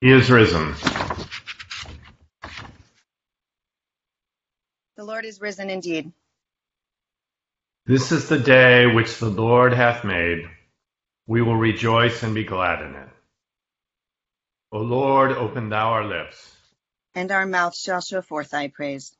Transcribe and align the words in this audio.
He 0.00 0.12
is 0.12 0.30
risen. 0.30 0.74
The 4.96 5.04
Lord 5.04 5.24
is 5.24 5.40
risen 5.40 5.70
indeed. 5.70 6.12
This 7.84 8.12
is 8.12 8.28
the 8.28 8.38
day 8.38 8.86
which 8.86 9.18
the 9.18 9.28
Lord 9.28 9.72
hath 9.72 10.04
made. 10.04 10.44
We 11.26 11.42
will 11.42 11.56
rejoice 11.56 12.22
and 12.22 12.32
be 12.32 12.44
glad 12.44 12.82
in 12.82 12.94
it. 12.94 13.08
O 14.70 14.78
Lord, 14.78 15.32
open 15.32 15.68
thou 15.68 15.88
our 15.90 16.04
lips. 16.04 16.56
And 17.16 17.32
our 17.32 17.46
mouth 17.46 17.74
shall 17.76 18.00
show 18.00 18.22
forth 18.22 18.50
thy 18.50 18.68
praise. 18.68 19.16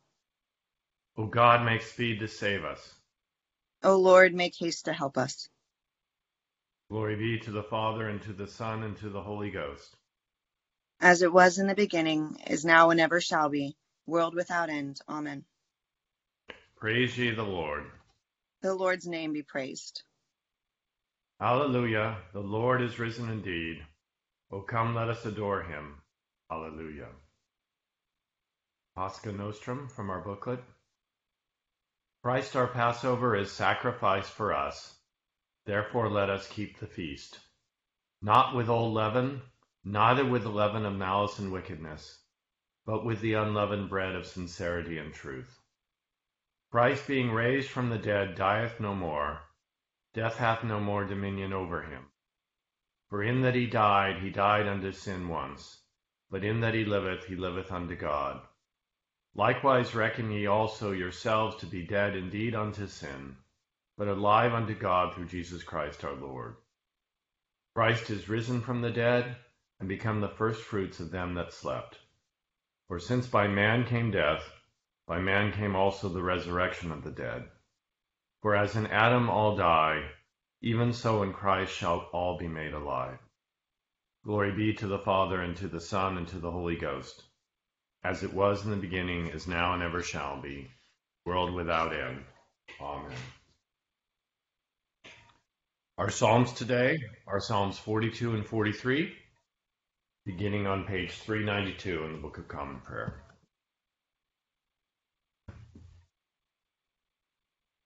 O 1.17 1.27
God, 1.27 1.65
make 1.65 1.83
speed 1.83 2.21
to 2.21 2.29
save 2.29 2.65
us. 2.65 2.95
O 3.83 3.97
Lord, 3.97 4.33
make 4.33 4.55
haste 4.55 4.85
to 4.85 4.93
help 4.93 5.19
us. 5.19 5.49
Glory 6.89 7.17
be 7.17 7.39
to 7.41 7.51
the 7.51 7.65
Father, 7.65 8.09
and 8.09 8.23
to 8.23 8.33
the 8.33 8.47
Son, 8.47 8.85
and 8.85 8.97
to 8.99 9.09
the 9.09 9.23
Holy 9.23 9.51
Ghost. 9.51 9.98
As 11.01 11.23
it 11.23 11.33
was 11.33 11.59
in 11.59 11.69
the 11.69 11.75
beginning, 11.75 12.37
is 12.47 12.65
now, 12.65 12.91
and 12.91 13.01
ever 13.01 13.21
shall 13.21 13.49
be, 13.49 13.77
world 14.07 14.35
without 14.35 14.69
end. 14.69 15.01
Amen. 15.09 15.45
Praise 16.77 17.17
ye 17.17 17.31
the 17.31 17.43
Lord. 17.43 17.85
The 18.63 18.75
Lord's 18.75 19.07
name 19.07 19.33
be 19.33 19.43
praised. 19.43 20.03
Hallelujah. 21.39 22.19
The 22.33 22.41
Lord 22.41 22.83
is 22.83 22.99
risen 22.99 23.31
indeed. 23.31 23.85
O 24.51 24.61
come, 24.63 24.95
let 24.95 25.09
us 25.09 25.25
adore 25.25 25.63
him. 25.63 25.95
Hallelujah. 26.51 27.09
Pascha 28.97 29.31
Nostrum 29.31 29.89
from 29.89 30.11
our 30.11 30.21
booklet. 30.21 30.61
Christ 32.25 32.57
our 32.57 32.67
Passover 32.67 33.37
is 33.37 33.53
sacrificed 33.53 34.31
for 34.31 34.53
us. 34.53 34.95
Therefore 35.67 36.11
let 36.11 36.31
us 36.31 36.49
keep 36.49 36.81
the 36.81 36.87
feast. 36.89 37.39
Not 38.21 38.57
with 38.57 38.69
old 38.69 38.95
leaven, 38.95 39.41
neither 39.91 40.23
with 40.23 40.43
the 40.43 40.51
leaven 40.51 40.85
of 40.85 40.95
malice 40.95 41.39
and 41.39 41.51
wickedness, 41.51 42.19
but 42.85 43.07
with 43.07 43.23
the 43.23 43.33
unleavened 43.33 43.89
bread 43.89 44.15
of 44.15 44.27
sincerity 44.27 44.99
and 44.99 45.15
truth. 45.15 45.59
Christ 46.71 47.07
being 47.07 47.31
raised 47.31 47.71
from 47.71 47.89
the 47.89 47.97
dead 47.97 48.35
dieth 48.35 48.81
no 48.81 48.95
more. 48.95 49.41
Death 50.13 50.37
hath 50.37 50.63
no 50.63 50.79
more 50.79 51.07
dominion 51.07 51.55
over 51.55 51.81
him. 51.81 52.05
For 53.09 53.23
in 53.23 53.41
that 53.41 53.55
he 53.55 53.67
died, 53.67 54.19
he 54.19 54.29
died 54.29 54.69
unto 54.69 54.93
sin 54.93 55.27
once, 55.27 55.81
but 56.31 56.45
in 56.45 56.61
that 56.61 56.75
he 56.75 56.85
liveth, 56.85 57.25
he 57.25 57.37
liveth 57.37 57.73
unto 57.73 57.97
God. 57.97 58.43
Likewise 59.35 59.95
reckon 59.95 60.31
ye 60.31 60.47
also 60.47 60.93
yourselves 60.93 61.57
to 61.57 61.67
be 61.67 61.87
dead 61.87 62.15
indeed 62.15 62.55
unto 62.55 62.87
sin, 62.87 63.37
but 63.97 64.09
alive 64.09 64.53
unto 64.53 64.75
God 64.75 65.15
through 65.15 65.29
Jesus 65.29 65.63
Christ 65.63 66.05
our 66.05 66.15
Lord. 66.15 66.57
Christ 67.75 68.11
is 68.11 68.29
risen 68.29 68.61
from 68.61 68.83
the 68.83 68.91
dead, 68.91 69.37
and 69.81 69.89
become 69.89 70.21
the 70.21 70.29
firstfruits 70.29 71.01
of 71.01 71.11
them 71.11 71.35
that 71.35 71.53
slept. 71.53 71.99
For 72.89 72.99
since 72.99 73.27
by 73.27 73.49
man 73.49 73.85
came 73.85 74.11
death, 74.11 74.43
by 75.07 75.21
man 75.21 75.53
came 75.53 75.77
also 75.77 76.09
the 76.09 76.23
resurrection 76.23 76.91
of 76.93 77.05
the 77.05 77.11
dead. 77.11 77.49
For 78.43 78.55
as 78.57 78.77
in 78.77 78.87
Adam 78.87 79.29
all 79.29 79.57
die, 79.57 80.11
even 80.61 80.93
so 80.93 81.23
in 81.23 81.33
Christ 81.33 81.73
shall 81.73 82.09
all 82.13 82.39
be 82.39 82.49
made 82.49 82.73
alive. 82.73 83.19
Glory 84.25 84.53
be 84.53 84.75
to 84.75 84.87
the 84.87 84.99
Father, 84.99 85.41
and 85.41 85.57
to 85.57 85.69
the 85.69 85.81
Son, 85.81 86.19
and 86.19 86.29
to 86.29 86.39
the 86.39 86.51
Holy 86.51 86.77
Ghost, 86.77 87.25
as 88.03 88.23
it 88.23 88.35
was 88.35 88.65
in 88.65 88.71
the 88.71 88.77
beginning, 88.77 89.29
is 89.29 89.47
now, 89.47 89.75
and 89.75 89.83
ever 89.83 90.03
shall 90.03 90.41
be, 90.41 90.71
world 91.25 91.55
without 91.55 91.95
end. 91.95 92.25
Amen. 92.81 93.17
Our 95.97 96.11
Psalms 96.11 96.53
today 96.53 96.99
are 97.27 97.41
Psalms 97.41 97.79
42 97.79 98.35
and 98.35 98.47
43, 98.47 99.15
beginning 100.29 100.67
on 100.67 100.85
page 100.85 101.13
392 101.13 102.05
in 102.05 102.13
the 102.13 102.19
Book 102.19 102.37
of 102.37 102.47
Common 102.49 102.81
Prayer. 102.81 103.15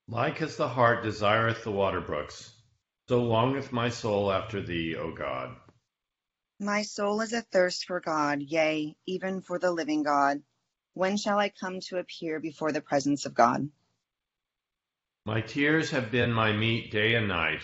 Like 0.09 0.43
as 0.43 0.57
the 0.57 0.67
hart 0.67 1.05
desireth 1.05 1.63
the 1.63 1.71
water 1.71 2.01
brooks, 2.01 2.53
so 3.09 3.23
longeth 3.23 3.71
my 3.71 3.91
soul 3.91 4.33
after 4.33 4.61
thee, 4.61 4.97
O 4.97 5.13
God. 5.13 5.55
My 6.59 6.83
soul 6.83 7.21
is 7.21 7.33
athirst 7.33 7.85
for 7.85 8.01
God, 8.01 8.43
yea, 8.43 8.97
even 9.07 9.41
for 9.41 9.61
the 9.61 9.71
living 9.71 10.03
God. 10.03 10.43
When 10.95 11.17
shall 11.19 11.39
I 11.39 11.49
come 11.49 11.79
to 11.83 11.99
appear 11.99 12.41
before 12.41 12.73
the 12.73 12.81
presence 12.81 13.25
of 13.25 13.35
God? 13.35 13.71
My 15.25 15.43
tears 15.43 15.93
have 15.93 16.11
been 16.11 16.33
my 16.33 16.51
meat 16.53 16.91
day 16.91 17.15
and 17.15 17.29
night, 17.29 17.63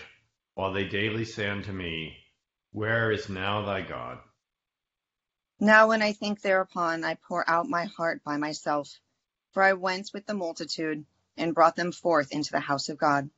while 0.53 0.71
they 0.71 0.85
daily 0.85 1.25
say 1.25 1.49
unto 1.49 1.73
me, 1.73 2.15
Where 2.71 3.11
is 3.11 3.27
now 3.27 3.65
thy 3.65 3.81
God? 3.81 4.19
Now 5.59 5.89
when 5.89 6.01
I 6.01 6.13
think 6.13 6.41
thereupon, 6.41 7.03
I 7.03 7.15
pour 7.15 7.47
out 7.49 7.67
my 7.67 7.85
heart 7.85 8.23
by 8.23 8.37
myself. 8.37 8.99
For 9.51 9.61
I 9.61 9.73
went 9.73 10.11
with 10.13 10.25
the 10.25 10.33
multitude, 10.33 11.05
and 11.35 11.55
brought 11.55 11.75
them 11.75 11.91
forth 11.91 12.31
into 12.31 12.51
the 12.51 12.59
house 12.59 12.89
of 12.89 12.97
God. 12.97 13.29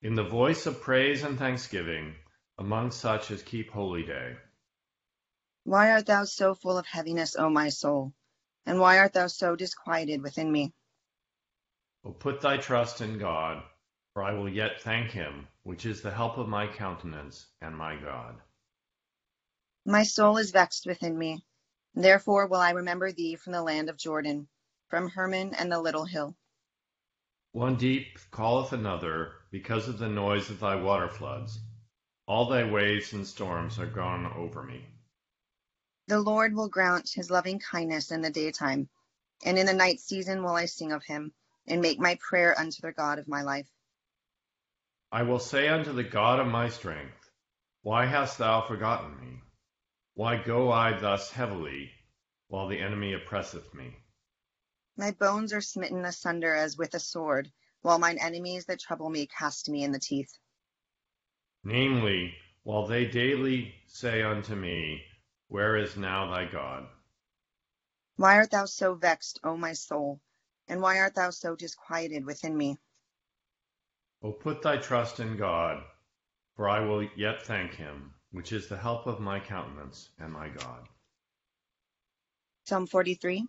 In 0.00 0.14
the 0.14 0.24
voice 0.24 0.66
of 0.66 0.80
praise 0.80 1.22
and 1.22 1.38
thanksgiving, 1.38 2.14
among 2.58 2.92
such 2.92 3.30
as 3.30 3.42
keep 3.42 3.70
holy 3.70 4.04
day. 4.04 4.36
Why 5.64 5.90
art 5.90 6.06
thou 6.06 6.24
so 6.24 6.54
full 6.54 6.78
of 6.78 6.86
heaviness, 6.86 7.34
O 7.36 7.50
my 7.50 7.70
soul? 7.70 8.12
And 8.64 8.78
why 8.78 8.98
art 8.98 9.12
thou 9.12 9.26
so 9.26 9.56
disquieted 9.56 10.22
within 10.22 10.50
me? 10.50 10.72
O 12.04 12.12
put 12.12 12.40
thy 12.40 12.56
trust 12.56 13.00
in 13.00 13.18
God, 13.18 13.62
for 14.12 14.22
I 14.22 14.32
will 14.32 14.48
yet 14.48 14.80
thank 14.80 15.10
him, 15.10 15.48
which 15.62 15.84
is 15.84 16.00
the 16.00 16.10
help 16.10 16.38
of 16.38 16.48
my 16.48 16.66
countenance 16.66 17.46
and 17.60 17.76
my 17.76 17.96
God. 17.96 18.36
My 19.88 20.02
soul 20.02 20.36
is 20.36 20.50
vexed 20.50 20.84
within 20.84 21.16
me. 21.16 21.44
Therefore 21.94 22.48
will 22.48 22.56
I 22.56 22.70
remember 22.70 23.12
thee 23.12 23.36
from 23.36 23.52
the 23.52 23.62
land 23.62 23.88
of 23.88 23.96
Jordan, 23.96 24.48
from 24.88 25.08
Hermon 25.08 25.54
and 25.54 25.70
the 25.70 25.80
little 25.80 26.04
hill. 26.04 26.36
One 27.52 27.76
deep 27.76 28.18
calleth 28.32 28.72
another 28.72 29.34
because 29.52 29.86
of 29.86 29.98
the 29.98 30.08
noise 30.08 30.50
of 30.50 30.58
thy 30.58 30.74
water 30.74 31.08
floods. 31.08 31.60
All 32.26 32.48
thy 32.48 32.68
waves 32.68 33.12
and 33.12 33.24
storms 33.24 33.78
are 33.78 33.86
gone 33.86 34.26
over 34.32 34.60
me. 34.60 34.84
The 36.08 36.20
Lord 36.20 36.52
will 36.52 36.68
grant 36.68 37.10
his 37.10 37.30
loving 37.30 37.60
kindness 37.60 38.10
in 38.10 38.22
the 38.22 38.30
daytime, 38.30 38.88
and 39.44 39.56
in 39.56 39.66
the 39.66 39.72
night 39.72 40.00
season 40.00 40.42
will 40.42 40.56
I 40.56 40.66
sing 40.66 40.90
of 40.90 41.04
him, 41.04 41.32
and 41.68 41.80
make 41.80 42.00
my 42.00 42.16
prayer 42.16 42.58
unto 42.58 42.82
the 42.82 42.90
God 42.90 43.20
of 43.20 43.28
my 43.28 43.42
life. 43.42 43.70
I 45.12 45.22
will 45.22 45.38
say 45.38 45.68
unto 45.68 45.92
the 45.92 46.02
God 46.02 46.40
of 46.40 46.48
my 46.48 46.70
strength, 46.70 47.30
Why 47.82 48.06
hast 48.06 48.38
thou 48.38 48.66
forgotten 48.66 49.20
me? 49.20 49.42
Why 50.16 50.42
go 50.42 50.72
I 50.72 50.98
thus 50.98 51.30
heavily, 51.30 51.92
while 52.48 52.68
the 52.68 52.80
enemy 52.80 53.12
oppresseth 53.12 53.74
me? 53.74 53.98
My 54.96 55.10
bones 55.10 55.52
are 55.52 55.60
smitten 55.60 56.06
asunder 56.06 56.54
as 56.54 56.78
with 56.78 56.94
a 56.94 57.00
sword, 57.00 57.52
while 57.82 57.98
mine 57.98 58.16
enemies 58.16 58.64
that 58.64 58.80
trouble 58.80 59.10
me 59.10 59.26
cast 59.26 59.68
me 59.68 59.84
in 59.84 59.92
the 59.92 59.98
teeth. 59.98 60.38
Namely, 61.62 62.34
while 62.62 62.86
they 62.86 63.04
daily 63.04 63.74
say 63.88 64.22
unto 64.22 64.54
me, 64.54 65.04
Where 65.48 65.76
is 65.76 65.98
now 65.98 66.30
thy 66.30 66.46
God? 66.46 66.88
Why 68.16 68.36
art 68.36 68.52
thou 68.52 68.64
so 68.64 68.94
vexed, 68.94 69.38
O 69.44 69.54
my 69.54 69.74
soul? 69.74 70.22
And 70.66 70.80
why 70.80 70.98
art 70.98 71.14
thou 71.14 71.28
so 71.28 71.54
disquieted 71.54 72.24
within 72.24 72.56
me? 72.56 72.78
O 74.22 74.32
put 74.32 74.62
thy 74.62 74.78
trust 74.78 75.20
in 75.20 75.36
God, 75.36 75.84
for 76.54 76.70
I 76.70 76.80
will 76.80 77.02
yet 77.02 77.42
thank 77.42 77.74
him, 77.74 78.14
which 78.36 78.52
is 78.52 78.68
the 78.68 78.76
help 78.76 79.06
of 79.06 79.18
my 79.18 79.40
countenance 79.40 80.10
and 80.18 80.30
my 80.30 80.46
God. 80.50 80.86
Psalm 82.66 82.86
43 82.86 83.46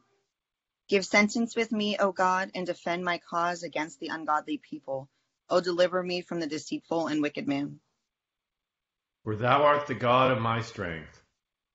Give 0.88 1.06
sentence 1.06 1.58
with 1.58 1.74
me, 1.74 1.98
O 1.98 2.14
God, 2.14 2.52
and 2.56 2.66
defend 2.66 3.04
my 3.04 3.18
cause 3.18 3.64
against 3.64 4.00
the 4.00 4.08
ungodly 4.08 4.60
people. 4.60 5.10
O 5.50 5.60
deliver 5.60 6.02
me 6.02 6.22
from 6.22 6.40
the 6.40 6.48
deceitful 6.48 7.08
and 7.08 7.22
wicked 7.22 7.50
man. 7.50 7.82
For 9.26 9.36
thou 9.36 9.64
art 9.64 9.88
the 9.88 9.94
God 9.94 10.32
of 10.32 10.40
my 10.40 10.62
strength. 10.62 11.22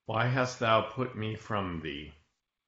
Why 0.06 0.26
hast 0.26 0.58
thou 0.58 0.80
put 0.80 1.14
me 1.14 1.34
from 1.36 1.82
thee? 1.82 2.14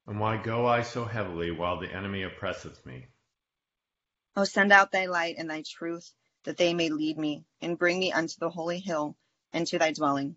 And 0.07 0.21
why 0.21 0.37
go 0.37 0.67
I 0.67 0.83
so 0.83 1.07
heavily 1.07 1.53
while 1.53 1.81
the 1.81 1.91
enemy 1.91 2.23
oppresseth 2.23 2.85
me? 2.85 3.07
O 4.37 4.45
send 4.45 4.73
out 4.73 4.93
thy 4.93 5.07
light 5.07 5.37
and 5.39 5.49
thy 5.49 5.63
truth, 5.63 6.13
that 6.43 6.59
they 6.59 6.75
may 6.75 6.91
lead 6.91 7.17
me, 7.17 7.47
and 7.63 7.79
bring 7.79 7.99
me 7.99 8.13
unto 8.13 8.35
the 8.39 8.51
holy 8.51 8.79
hill, 8.79 9.17
and 9.55 9.67
to 9.69 9.79
thy 9.79 9.93
dwelling. 9.93 10.37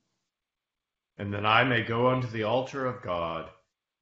And 1.17 1.33
that 1.33 1.45
I 1.45 1.63
may 1.63 1.83
go 1.83 2.09
unto 2.09 2.27
the 2.27 2.43
altar 2.43 2.85
of 2.85 3.01
God, 3.01 3.49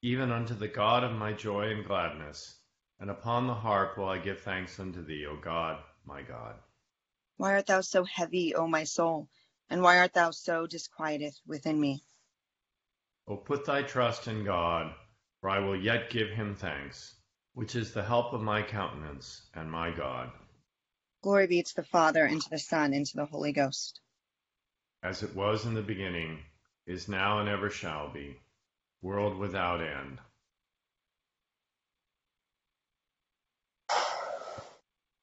even 0.01 0.31
unto 0.31 0.53
the 0.53 0.67
God 0.67 1.05
of 1.05 1.13
my 1.13 1.31
joy 1.31 1.71
and 1.71 1.85
gladness, 1.85 2.59
and 2.99 3.09
upon 3.09 3.47
the 3.47 3.53
harp 3.53 3.97
will 3.97 4.09
I 4.09 4.19
give 4.19 4.41
thanks 4.41 4.79
unto 4.79 5.03
thee, 5.03 5.25
O 5.25 5.37
God, 5.37 5.81
my 6.05 6.21
God. 6.21 6.55
Why 7.37 7.53
art 7.53 7.67
thou 7.67 7.81
so 7.81 8.03
heavy, 8.03 8.53
O 8.53 8.67
my 8.67 8.83
soul? 8.83 9.29
And 9.69 9.81
why 9.81 9.97
art 9.99 10.13
thou 10.13 10.31
so 10.31 10.67
disquieted 10.67 11.33
within 11.47 11.79
me? 11.79 12.03
O 13.27 13.37
put 13.37 13.65
thy 13.65 13.81
trust 13.81 14.27
in 14.27 14.43
God, 14.43 14.93
for 15.39 15.49
I 15.49 15.59
will 15.59 15.81
yet 15.81 16.09
give 16.09 16.29
him 16.29 16.55
thanks, 16.55 17.15
which 17.53 17.75
is 17.75 17.93
the 17.93 18.03
help 18.03 18.33
of 18.33 18.41
my 18.41 18.61
countenance 18.61 19.49
and 19.53 19.71
my 19.71 19.91
God. 19.91 20.29
Glory 21.23 21.47
be 21.47 21.63
to 21.63 21.75
the 21.75 21.83
Father, 21.83 22.25
and 22.25 22.41
to 22.41 22.49
the 22.49 22.59
Son, 22.59 22.93
and 22.93 23.05
to 23.05 23.15
the 23.15 23.25
Holy 23.25 23.53
Ghost. 23.53 24.01
As 25.05 25.21
it 25.21 25.35
was 25.35 25.67
in 25.67 25.75
the 25.75 25.83
beginning, 25.83 26.39
is 26.87 27.07
now 27.07 27.37
and 27.37 27.47
ever 27.47 27.69
shall 27.69 28.09
be, 28.09 28.37
world 29.03 29.37
without 29.37 29.79
end. 29.79 30.17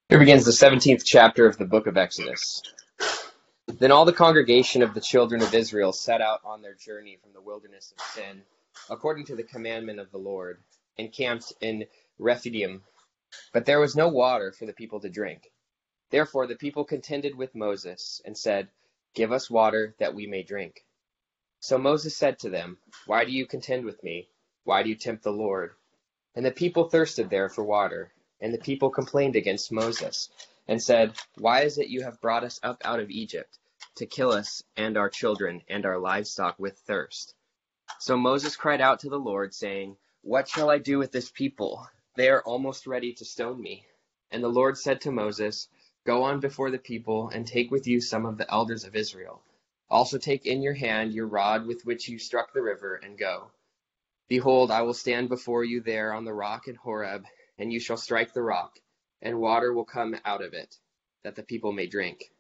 Here 0.08 0.20
begins 0.20 0.44
the 0.44 0.52
17th 0.52 1.02
chapter 1.04 1.46
of 1.46 1.58
the 1.58 1.64
book 1.64 1.88
of 1.88 1.96
Exodus. 1.96 2.62
Then 3.66 3.90
all 3.90 4.04
the 4.04 4.12
congregation 4.12 4.84
of 4.84 4.94
the 4.94 5.00
children 5.00 5.42
of 5.42 5.52
Israel 5.52 5.92
set 5.92 6.20
out 6.20 6.38
on 6.44 6.62
their 6.62 6.74
journey 6.74 7.18
from 7.20 7.32
the 7.32 7.40
wilderness 7.40 7.92
of 7.98 8.04
Sin, 8.04 8.42
according 8.88 9.26
to 9.26 9.34
the 9.34 9.42
commandment 9.42 9.98
of 9.98 10.12
the 10.12 10.18
Lord, 10.18 10.60
and 10.96 11.12
camped 11.12 11.54
in 11.60 11.86
Rephidim. 12.20 12.84
But 13.52 13.64
there 13.64 13.80
was 13.80 13.96
no 13.96 14.06
water 14.06 14.52
for 14.52 14.64
the 14.64 14.72
people 14.72 15.00
to 15.00 15.10
drink. 15.10 15.50
Therefore 16.10 16.46
the 16.46 16.54
people 16.54 16.84
contended 16.84 17.34
with 17.34 17.56
Moses, 17.56 18.22
and 18.24 18.38
said, 18.38 18.68
Give 19.14 19.32
us 19.32 19.50
water 19.50 19.94
that 19.98 20.14
we 20.14 20.26
may 20.26 20.42
drink. 20.42 20.84
So 21.60 21.78
Moses 21.78 22.16
said 22.16 22.38
to 22.40 22.50
them, 22.50 22.78
Why 23.06 23.24
do 23.24 23.30
you 23.30 23.46
contend 23.46 23.84
with 23.84 24.02
me? 24.02 24.28
Why 24.64 24.82
do 24.82 24.88
you 24.88 24.96
tempt 24.96 25.22
the 25.22 25.32
Lord? 25.32 25.72
And 26.34 26.44
the 26.44 26.50
people 26.50 26.88
thirsted 26.88 27.30
there 27.30 27.48
for 27.48 27.62
water. 27.62 28.12
And 28.40 28.52
the 28.52 28.58
people 28.58 28.90
complained 28.90 29.36
against 29.36 29.70
Moses, 29.70 30.28
and 30.66 30.82
said, 30.82 31.14
Why 31.38 31.62
is 31.62 31.78
it 31.78 31.88
you 31.88 32.02
have 32.02 32.20
brought 32.20 32.42
us 32.42 32.58
up 32.62 32.82
out 32.84 32.98
of 32.98 33.10
Egypt, 33.10 33.58
to 33.96 34.06
kill 34.06 34.32
us 34.32 34.64
and 34.76 34.96
our 34.96 35.08
children 35.08 35.62
and 35.68 35.86
our 35.86 35.98
livestock 35.98 36.58
with 36.58 36.78
thirst? 36.78 37.34
So 38.00 38.16
Moses 38.16 38.56
cried 38.56 38.80
out 38.80 39.00
to 39.00 39.08
the 39.08 39.18
Lord, 39.20 39.54
saying, 39.54 39.96
What 40.22 40.48
shall 40.48 40.70
I 40.70 40.78
do 40.78 40.98
with 40.98 41.12
this 41.12 41.30
people? 41.30 41.86
They 42.16 42.30
are 42.30 42.42
almost 42.42 42.88
ready 42.88 43.12
to 43.14 43.24
stone 43.24 43.60
me. 43.60 43.86
And 44.32 44.42
the 44.42 44.48
Lord 44.48 44.76
said 44.76 45.02
to 45.02 45.12
Moses, 45.12 45.68
Go 46.04 46.24
on 46.24 46.40
before 46.40 46.70
the 46.70 46.78
people, 46.78 47.28
and 47.28 47.46
take 47.46 47.70
with 47.70 47.86
you 47.86 48.00
some 48.00 48.26
of 48.26 48.38
the 48.38 48.50
elders 48.50 48.84
of 48.84 48.96
Israel 48.96 49.42
also 49.92 50.16
take 50.16 50.46
in 50.46 50.62
your 50.62 50.72
hand 50.72 51.12
your 51.12 51.26
rod 51.26 51.66
with 51.66 51.84
which 51.84 52.08
you 52.08 52.18
struck 52.18 52.54
the 52.54 52.62
river, 52.62 52.94
and 52.94 53.18
go. 53.18 53.50
Behold, 54.26 54.70
I 54.70 54.80
will 54.82 54.94
stand 54.94 55.28
before 55.28 55.64
you 55.64 55.82
there 55.82 56.14
on 56.14 56.24
the 56.24 56.32
rock 56.32 56.66
in 56.66 56.76
Horeb, 56.76 57.26
and 57.58 57.70
you 57.70 57.78
shall 57.78 57.98
strike 57.98 58.32
the 58.32 58.40
rock, 58.40 58.78
and 59.20 59.38
water 59.38 59.70
will 59.70 59.84
come 59.84 60.16
out 60.24 60.42
of 60.42 60.54
it, 60.54 60.78
that 61.24 61.36
the 61.36 61.42
people 61.42 61.72
may 61.72 61.86
drink. 61.86 62.32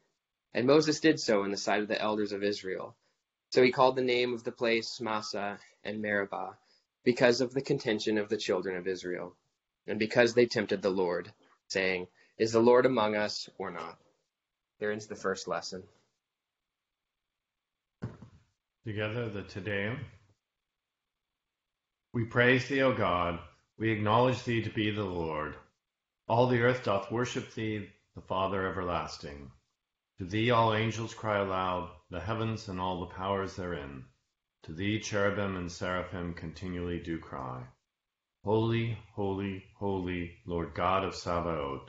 And 0.54 0.66
Moses 0.66 0.98
did 0.98 1.20
so 1.20 1.44
in 1.44 1.50
the 1.50 1.58
sight 1.58 1.82
of 1.82 1.88
the 1.88 2.00
elders 2.00 2.32
of 2.32 2.42
Israel. 2.42 2.96
So 3.50 3.62
he 3.62 3.70
called 3.70 3.96
the 3.96 4.02
name 4.02 4.32
of 4.32 4.44
the 4.44 4.50
place 4.50 4.98
Massah 4.98 5.58
and 5.84 6.00
Meribah, 6.00 6.56
because 7.04 7.42
of 7.42 7.52
the 7.52 7.60
contention 7.60 8.16
of 8.16 8.30
the 8.30 8.38
children 8.38 8.76
of 8.76 8.88
Israel, 8.88 9.36
and 9.86 9.98
because 9.98 10.32
they 10.32 10.46
tempted 10.46 10.80
the 10.80 10.88
Lord, 10.88 11.30
saying, 11.68 12.06
Is 12.42 12.50
the 12.50 12.58
Lord 12.58 12.86
among 12.86 13.14
us 13.14 13.48
or 13.56 13.70
not? 13.70 13.96
There 14.80 14.90
ends 14.90 15.06
the 15.06 15.14
first 15.14 15.46
lesson. 15.46 15.84
Together 18.84 19.28
the 19.28 19.44
Te. 19.44 19.96
We 22.12 22.24
praise 22.24 22.66
thee, 22.66 22.82
O 22.82 22.94
God, 22.94 23.38
we 23.78 23.92
acknowledge 23.92 24.42
thee 24.42 24.60
to 24.60 24.70
be 24.70 24.90
the 24.90 25.04
Lord. 25.04 25.54
All 26.26 26.48
the 26.48 26.62
earth 26.62 26.82
doth 26.82 27.12
worship 27.12 27.54
thee, 27.54 27.88
the 28.16 28.22
Father 28.22 28.66
everlasting. 28.66 29.52
To 30.18 30.24
thee 30.24 30.50
all 30.50 30.74
angels 30.74 31.14
cry 31.14 31.38
aloud, 31.38 31.92
the 32.10 32.18
heavens 32.18 32.66
and 32.66 32.80
all 32.80 32.98
the 32.98 33.14
powers 33.14 33.54
therein. 33.54 34.04
To 34.64 34.72
thee 34.72 34.98
cherubim 34.98 35.54
and 35.54 35.70
seraphim 35.70 36.34
continually 36.34 36.98
do 36.98 37.20
cry. 37.20 37.62
Holy, 38.42 38.98
holy, 39.14 39.62
holy, 39.76 40.38
Lord 40.44 40.74
God 40.74 41.04
of 41.04 41.14
Sabaoth. 41.14 41.88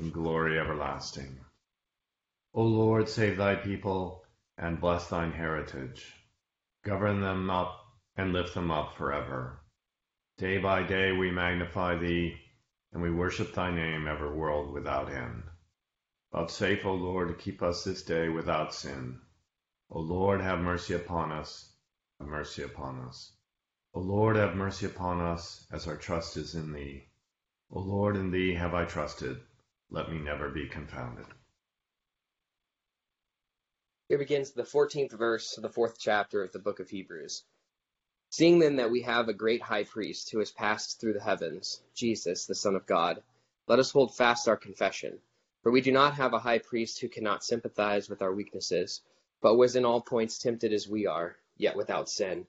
in 0.00 0.10
glory 0.10 0.58
everlasting. 0.58 1.38
O 2.54 2.62
Lord, 2.62 3.06
save 3.06 3.36
thy 3.36 3.54
people 3.54 4.24
and 4.56 4.80
bless 4.80 5.08
thine 5.08 5.30
heritage. 5.32 6.14
Govern 6.84 7.20
them 7.20 7.50
up 7.50 7.78
and 8.16 8.32
lift 8.32 8.54
them 8.54 8.70
up 8.70 8.96
forever. 8.96 9.60
Day 10.38 10.56
by 10.56 10.82
day 10.82 11.12
we 11.12 11.30
magnify 11.30 11.98
thee, 11.98 12.34
and 12.92 13.02
we 13.02 13.10
worship 13.10 13.52
thy 13.52 13.70
name 13.70 14.08
ever 14.08 14.34
world 14.34 14.72
without 14.72 15.12
end. 15.12 15.42
Vouchsafe, 16.32 16.86
O 16.86 16.94
Lord, 16.94 17.28
to 17.28 17.34
keep 17.34 17.62
us 17.62 17.84
this 17.84 18.02
day 18.02 18.30
without 18.30 18.72
sin. 18.72 19.20
O 19.90 20.00
Lord, 20.00 20.40
have 20.40 20.60
mercy 20.60 20.94
upon 20.94 21.30
us, 21.30 21.74
have 22.18 22.28
mercy 22.28 22.62
upon 22.62 23.00
us. 23.00 23.36
O 23.92 24.00
Lord, 24.00 24.36
have 24.36 24.56
mercy 24.56 24.86
upon 24.86 25.20
us, 25.20 25.66
as 25.70 25.86
our 25.86 25.96
trust 25.96 26.38
is 26.38 26.54
in 26.54 26.72
thee. 26.72 27.04
O 27.70 27.80
Lord, 27.80 28.16
in 28.16 28.30
thee 28.30 28.54
have 28.54 28.72
I 28.72 28.86
trusted. 28.86 29.40
Let 29.92 30.10
me 30.10 30.18
never 30.18 30.48
be 30.48 30.68
confounded. 30.68 31.26
Here 34.08 34.18
begins 34.18 34.52
the 34.52 34.62
14th 34.62 35.12
verse 35.12 35.56
of 35.56 35.62
the 35.62 35.68
fourth 35.68 35.98
chapter 35.98 36.44
of 36.44 36.52
the 36.52 36.60
book 36.60 36.78
of 36.78 36.88
Hebrews. 36.88 37.42
Seeing 38.30 38.60
then 38.60 38.76
that 38.76 38.92
we 38.92 39.02
have 39.02 39.28
a 39.28 39.32
great 39.32 39.60
high 39.60 39.82
priest 39.82 40.30
who 40.30 40.38
has 40.38 40.52
passed 40.52 41.00
through 41.00 41.14
the 41.14 41.22
heavens, 41.22 41.82
Jesus, 41.92 42.46
the 42.46 42.54
Son 42.54 42.76
of 42.76 42.86
God, 42.86 43.20
let 43.66 43.80
us 43.80 43.90
hold 43.90 44.14
fast 44.14 44.46
our 44.46 44.56
confession. 44.56 45.18
For 45.64 45.72
we 45.72 45.80
do 45.80 45.90
not 45.90 46.14
have 46.14 46.34
a 46.34 46.38
high 46.38 46.58
priest 46.58 47.00
who 47.00 47.08
cannot 47.08 47.42
sympathize 47.42 48.08
with 48.08 48.22
our 48.22 48.32
weaknesses, 48.32 49.00
but 49.40 49.56
was 49.56 49.74
in 49.74 49.84
all 49.84 50.00
points 50.00 50.38
tempted 50.38 50.72
as 50.72 50.88
we 50.88 51.06
are, 51.06 51.36
yet 51.56 51.74
without 51.74 52.08
sin. 52.08 52.46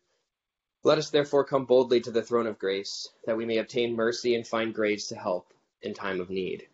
Let 0.83 0.99
us 0.99 1.09
therefore 1.09 1.45
come 1.45 1.65
boldly 1.65 2.01
to 2.01 2.11
the 2.11 2.23
throne 2.23 2.45
of 2.45 2.59
grace, 2.59 3.09
that 3.25 3.37
we 3.37 3.45
may 3.45 3.57
obtain 3.57 3.95
mercy 3.95 4.35
and 4.35 4.45
find 4.45 4.75
grace 4.75 5.07
to 5.07 5.15
help 5.15 5.53
in 5.81 5.95
time 5.95 6.21
of 6.21 6.29
need. 6.29 6.67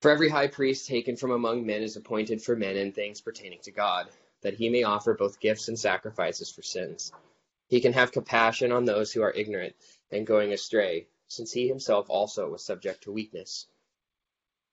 For 0.00 0.10
every 0.10 0.30
high 0.30 0.46
priest 0.46 0.86
taken 0.86 1.16
from 1.16 1.30
among 1.30 1.66
men 1.66 1.82
is 1.82 1.96
appointed 1.96 2.42
for 2.42 2.56
men 2.56 2.76
in 2.78 2.92
things 2.92 3.20
pertaining 3.20 3.60
to 3.60 3.70
God, 3.70 4.08
that 4.40 4.54
he 4.54 4.70
may 4.70 4.82
offer 4.82 5.12
both 5.12 5.40
gifts 5.40 5.68
and 5.68 5.78
sacrifices 5.78 6.50
for 6.50 6.62
sins. 6.62 7.12
He 7.68 7.82
can 7.82 7.92
have 7.92 8.10
compassion 8.10 8.72
on 8.72 8.86
those 8.86 9.12
who 9.12 9.20
are 9.20 9.30
ignorant 9.32 9.76
and 10.10 10.26
going 10.26 10.54
astray, 10.54 11.06
since 11.28 11.52
he 11.52 11.68
himself 11.68 12.08
also 12.08 12.48
was 12.48 12.64
subject 12.64 13.02
to 13.02 13.12
weakness. 13.12 13.66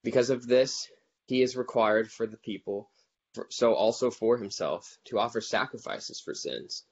Because 0.02 0.30
of 0.30 0.46
this, 0.46 0.90
he 1.26 1.42
is 1.42 1.58
required 1.58 2.10
for 2.10 2.26
the 2.26 2.38
people, 2.38 2.88
so 3.50 3.74
also 3.74 4.10
for 4.10 4.38
himself, 4.38 4.96
to 5.04 5.18
offer 5.18 5.42
sacrifices 5.42 6.18
for 6.18 6.32
sins. 6.32 6.86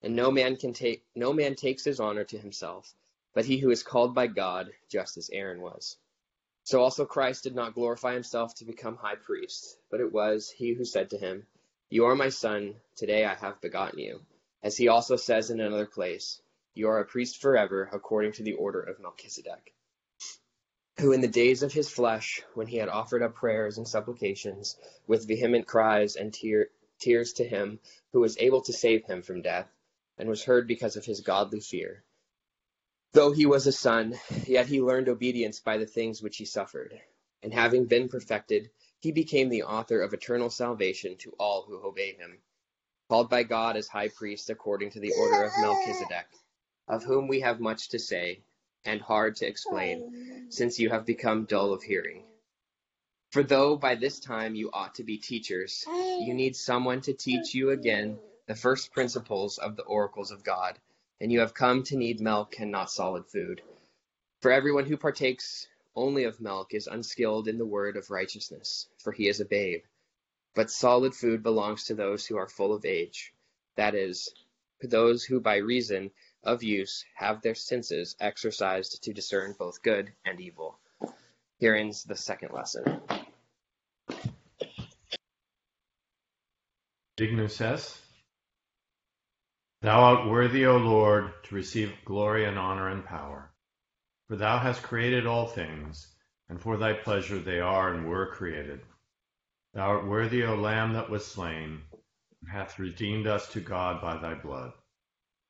And 0.00 0.16
no 0.16 0.30
man 0.30 0.56
can 0.56 0.72
take 0.72 1.04
no 1.14 1.34
man 1.34 1.56
takes 1.56 1.84
his 1.84 2.00
honor 2.00 2.24
to 2.24 2.38
himself, 2.38 2.94
but 3.34 3.44
he 3.44 3.58
who 3.58 3.70
is 3.70 3.82
called 3.82 4.14
by 4.14 4.28
God, 4.28 4.72
just 4.88 5.18
as 5.18 5.28
Aaron 5.30 5.60
was. 5.60 5.98
So 6.64 6.80
also 6.80 7.04
Christ 7.04 7.42
did 7.42 7.56
not 7.56 7.74
glorify 7.74 8.14
himself 8.14 8.54
to 8.56 8.64
become 8.64 8.96
high 8.96 9.16
priest, 9.16 9.78
but 9.90 10.00
it 10.00 10.12
was 10.12 10.48
he 10.48 10.74
who 10.74 10.84
said 10.84 11.10
to 11.10 11.18
him, 11.18 11.46
You 11.90 12.04
are 12.06 12.14
my 12.14 12.28
son, 12.28 12.76
today 12.96 13.24
I 13.24 13.34
have 13.34 13.60
begotten 13.60 13.98
you. 13.98 14.20
As 14.62 14.76
he 14.76 14.86
also 14.86 15.16
says 15.16 15.50
in 15.50 15.60
another 15.60 15.86
place, 15.86 16.40
You 16.74 16.88
are 16.88 17.00
a 17.00 17.04
priest 17.04 17.40
forever, 17.40 17.90
according 17.92 18.32
to 18.34 18.44
the 18.44 18.52
order 18.52 18.80
of 18.80 19.00
Melchizedek. 19.00 19.74
Who 21.00 21.10
in 21.10 21.20
the 21.20 21.26
days 21.26 21.64
of 21.64 21.72
his 21.72 21.90
flesh, 21.90 22.42
when 22.54 22.68
he 22.68 22.76
had 22.76 22.88
offered 22.88 23.22
up 23.22 23.34
prayers 23.34 23.76
and 23.76 23.88
supplications, 23.88 24.76
with 25.08 25.26
vehement 25.26 25.66
cries 25.66 26.14
and 26.14 26.32
tear, 26.32 26.68
tears 27.00 27.32
to 27.34 27.44
him 27.44 27.80
who 28.12 28.20
was 28.20 28.38
able 28.38 28.62
to 28.62 28.72
save 28.72 29.04
him 29.04 29.22
from 29.22 29.42
death, 29.42 29.68
and 30.16 30.28
was 30.28 30.44
heard 30.44 30.68
because 30.68 30.94
of 30.94 31.04
his 31.04 31.22
godly 31.22 31.58
fear, 31.58 32.04
Though 33.12 33.32
he 33.32 33.46
was 33.46 33.66
a 33.66 33.72
son, 33.72 34.18
yet 34.46 34.66
he 34.66 34.80
learned 34.80 35.08
obedience 35.08 35.60
by 35.60 35.78
the 35.78 35.86
things 35.86 36.22
which 36.22 36.38
he 36.38 36.44
suffered. 36.46 37.00
And 37.42 37.52
having 37.52 37.86
been 37.86 38.08
perfected, 38.08 38.70
he 39.00 39.12
became 39.12 39.48
the 39.50 39.64
author 39.64 40.00
of 40.00 40.14
eternal 40.14 40.50
salvation 40.50 41.16
to 41.18 41.32
all 41.38 41.64
who 41.64 41.84
obey 41.86 42.14
him. 42.14 42.38
called 43.08 43.28
by 43.28 43.42
God 43.42 43.76
as 43.76 43.88
high 43.88 44.08
priest 44.08 44.50
according 44.50 44.90
to 44.90 45.00
the 45.00 45.12
order 45.12 45.44
of 45.44 45.52
Melchizedek, 45.58 46.26
of 46.88 47.04
whom 47.04 47.28
we 47.28 47.40
have 47.40 47.60
much 47.60 47.90
to 47.90 47.98
say 47.98 48.40
and 48.84 49.00
hard 49.02 49.36
to 49.36 49.46
explain, 49.46 50.50
since 50.50 50.78
you 50.78 50.90
have 50.90 51.04
become 51.06 51.44
dull 51.44 51.72
of 51.74 51.82
hearing. 51.82 52.24
For 53.30 53.42
though 53.42 53.76
by 53.76 53.96
this 53.96 54.18
time 54.20 54.54
you 54.54 54.70
ought 54.72 54.94
to 54.96 55.04
be 55.04 55.18
teachers, 55.18 55.84
you 55.86 56.34
need 56.34 56.56
someone 56.56 57.02
to 57.02 57.12
teach 57.12 57.54
you 57.54 57.70
again 57.70 58.18
the 58.46 58.54
first 58.54 58.92
principles 58.92 59.58
of 59.58 59.76
the 59.76 59.84
oracles 59.84 60.30
of 60.30 60.42
God, 60.44 60.78
and 61.22 61.30
you 61.30 61.38
have 61.38 61.54
come 61.54 61.84
to 61.84 61.96
need 61.96 62.20
milk 62.20 62.58
and 62.58 62.72
not 62.72 62.90
solid 62.90 63.24
food. 63.24 63.62
For 64.40 64.50
everyone 64.50 64.86
who 64.86 64.96
partakes 64.96 65.68
only 65.94 66.24
of 66.24 66.40
milk 66.40 66.74
is 66.74 66.88
unskilled 66.88 67.46
in 67.46 67.58
the 67.58 67.64
word 67.64 67.96
of 67.96 68.10
righteousness, 68.10 68.88
for 68.98 69.12
he 69.12 69.28
is 69.28 69.38
a 69.38 69.44
babe. 69.44 69.82
But 70.56 70.68
solid 70.68 71.14
food 71.14 71.44
belongs 71.44 71.84
to 71.84 71.94
those 71.94 72.26
who 72.26 72.36
are 72.38 72.48
full 72.48 72.74
of 72.74 72.84
age, 72.84 73.32
that 73.76 73.94
is, 73.94 74.34
those 74.82 75.22
who 75.22 75.40
by 75.40 75.58
reason 75.58 76.10
of 76.42 76.64
use 76.64 77.04
have 77.14 77.40
their 77.40 77.54
senses 77.54 78.16
exercised 78.18 79.04
to 79.04 79.12
discern 79.12 79.54
both 79.56 79.80
good 79.80 80.12
and 80.24 80.40
evil. 80.40 80.76
Here 81.58 81.76
ends 81.76 82.02
the 82.02 82.16
second 82.16 82.52
lesson. 82.52 83.00
Dignus 87.16 87.60
es. 87.60 88.01
Thou 89.82 90.00
art 90.00 90.28
worthy, 90.30 90.64
O 90.64 90.76
Lord, 90.76 91.32
to 91.42 91.56
receive 91.56 92.04
glory 92.04 92.44
and 92.44 92.56
honor 92.56 92.88
and 92.88 93.04
power. 93.04 93.52
For 94.28 94.36
thou 94.36 94.58
hast 94.58 94.84
created 94.84 95.26
all 95.26 95.48
things, 95.48 96.14
and 96.48 96.62
for 96.62 96.76
thy 96.76 96.92
pleasure 96.92 97.40
they 97.40 97.58
are 97.58 97.92
and 97.92 98.06
were 98.06 98.32
created. 98.32 98.86
Thou 99.74 99.88
art 99.88 100.06
worthy, 100.06 100.44
O 100.44 100.54
Lamb 100.54 100.92
that 100.92 101.10
was 101.10 101.26
slain, 101.26 101.82
and 102.40 102.50
hath 102.52 102.78
redeemed 102.78 103.26
us 103.26 103.48
to 103.54 103.60
God 103.60 104.00
by 104.00 104.18
thy 104.18 104.34
blood, 104.34 104.72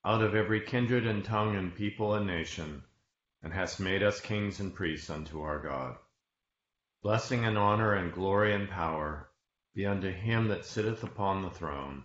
out 0.03 0.23
of 0.23 0.35
every 0.35 0.63
kindred 0.63 1.07
and 1.07 1.23
tongue 1.23 1.55
and 1.55 1.75
people 1.75 2.15
and 2.15 2.27
nation, 2.27 2.85
and 3.43 3.53
hast 3.53 3.81
made 3.81 4.03
us 4.03 4.19
kings 4.19 4.61
and 4.61 4.75
priests 4.75 5.11
unto 5.11 5.43
our 5.43 5.59
God. 5.59 5.99
Blessing 7.03 7.45
and 7.45 7.59
honor 7.59 7.93
and 7.93 8.15
glory 8.15 8.55
and 8.55 8.71
power 8.71 9.29
be 9.75 9.85
unto 9.85 10.11
him 10.11 10.49
that 10.49 10.65
sitteth 10.65 11.05
upon 11.05 11.43
the 11.43 11.51
throne, 11.51 12.05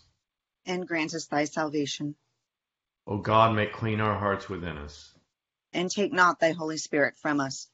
And 0.65 0.87
grant 0.87 1.13
us 1.13 1.25
thy 1.25 1.45
salvation. 1.45 2.15
O 3.07 3.17
God, 3.17 3.55
make 3.55 3.73
clean 3.73 3.99
our 3.99 4.17
hearts 4.17 4.47
within 4.47 4.77
us. 4.77 5.13
And 5.73 5.89
take 5.89 6.13
not 6.13 6.39
thy 6.39 6.51
Holy 6.51 6.77
Spirit 6.77 7.15
from 7.17 7.39
us. 7.39 7.67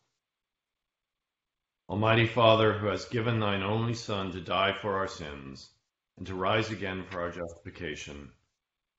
Almighty 1.89 2.27
Father, 2.27 2.74
who 2.74 2.88
hast 2.88 3.12
given 3.12 3.39
thine 3.39 3.63
only 3.63 3.94
Son 3.94 4.32
to 4.32 4.41
die 4.41 4.74
for 4.82 4.98
our 4.98 5.08
sins, 5.08 5.70
and 6.17 6.27
to 6.27 6.36
rise 6.36 6.70
again 6.70 7.06
for 7.10 7.22
our 7.22 7.32
justification, 7.32 8.32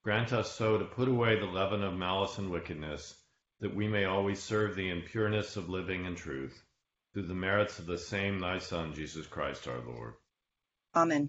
grant 0.02 0.33
us 0.33 0.52
so 0.52 0.78
to 0.78 0.85
put 0.85 1.09
away 1.09 1.38
the 1.38 1.47
leaven 1.47 1.83
of 1.83 1.95
malice 1.95 2.38
and 2.38 2.50
wickedness, 2.50 3.14
that 3.61 3.75
we 3.75 3.88
may 3.88 4.04
always 4.04 4.42
serve 4.42 4.75
thee 4.75 4.88
in 4.88 5.02
pureness 5.02 5.57
of 5.57 5.68
living 5.68 6.07
and 6.07 6.16
truth, 6.16 6.62
through 7.12 7.26
the 7.26 7.35
merits 7.35 7.78
of 7.78 7.87
the 7.87 7.99
same 7.99 8.38
thy 8.38 8.59
Son, 8.59 8.95
Jesus 8.95 9.26
Christ 9.26 9.68
our 9.68 9.80
Lord. 9.80 10.14
Amen. 10.95 11.28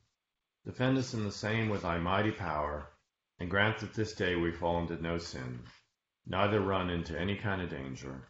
defend 0.65 0.97
us 0.97 1.13
in 1.13 1.23
the 1.23 1.31
same 1.31 1.69
with 1.69 1.81
thy 1.81 1.97
mighty 1.97 2.31
power, 2.31 2.87
and 3.39 3.49
grant 3.49 3.79
that 3.79 3.93
this 3.93 4.13
day 4.13 4.35
we 4.35 4.51
fall 4.51 4.79
into 4.79 5.01
no 5.01 5.17
sin, 5.17 5.59
neither 6.27 6.59
run 6.59 6.89
into 6.89 7.19
any 7.19 7.35
kind 7.35 7.61
of 7.61 7.69
danger, 7.69 8.27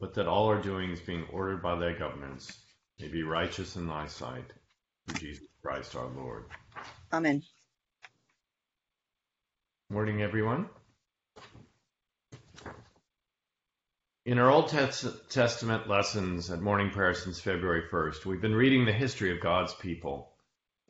but 0.00 0.14
that 0.14 0.26
all 0.26 0.46
our 0.46 0.62
doings 0.62 1.00
being 1.00 1.26
ordered 1.32 1.62
by 1.62 1.76
thy 1.78 1.92
governance 1.92 2.58
may 2.98 3.08
be 3.08 3.22
righteous 3.22 3.76
in 3.76 3.86
thy 3.86 4.06
sight, 4.06 4.52
through 5.06 5.18
Jesus 5.18 5.46
Christ 5.62 5.94
our 5.96 6.08
Lord. 6.08 6.44
Amen. 7.12 7.42
Morning, 9.90 10.22
everyone. 10.22 10.70
In 14.24 14.38
our 14.38 14.50
Old 14.50 14.68
Testament 15.28 15.86
lessons 15.86 16.50
at 16.50 16.62
morning 16.62 16.88
prayer 16.88 17.12
since 17.12 17.38
February 17.38 17.82
1st, 17.92 18.24
we've 18.24 18.40
been 18.40 18.54
reading 18.54 18.86
the 18.86 18.92
history 18.92 19.30
of 19.30 19.42
God's 19.42 19.74
people, 19.74 20.33